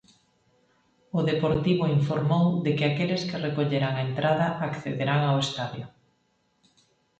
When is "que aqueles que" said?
2.77-3.41